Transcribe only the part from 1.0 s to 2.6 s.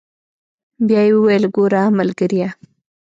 يې وويل ګوره ملګريه.